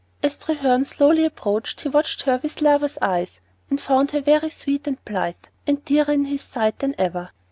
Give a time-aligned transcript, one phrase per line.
[0.23, 4.87] As Treherne slowly approached, he watched her with lover's eyes, and found her very sweet
[4.87, 5.35] and blithe,
[5.67, 7.29] and dearer in his sight than ever.